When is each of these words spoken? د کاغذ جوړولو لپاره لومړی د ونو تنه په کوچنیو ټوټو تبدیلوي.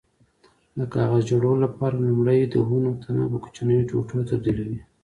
د 0.77 0.79
کاغذ 0.93 1.23
جوړولو 1.31 1.63
لپاره 1.65 2.03
لومړی 2.07 2.39
د 2.45 2.55
ونو 2.67 2.91
تنه 3.03 3.23
په 3.31 3.37
کوچنیو 3.43 3.87
ټوټو 3.89 4.17
تبدیلوي. 4.31 4.79